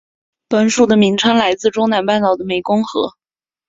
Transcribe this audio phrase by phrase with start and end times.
[0.47, 3.13] 本属的名称来自中南半岛的湄公河。